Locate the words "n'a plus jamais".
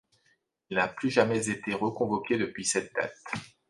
0.77-1.47